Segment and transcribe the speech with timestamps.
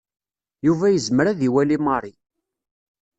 [0.65, 2.13] Yuba yezmer ad iwali Mary.